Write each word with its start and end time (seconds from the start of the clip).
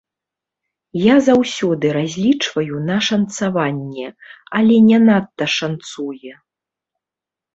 Я 0.99 1.15
заўсёды 1.25 1.89
разлічваю 1.97 2.75
на 2.87 2.95
шанцаванне, 3.09 4.07
але 4.61 4.75
не 4.89 4.99
надта 5.07 5.45
шанцуе. 5.59 6.33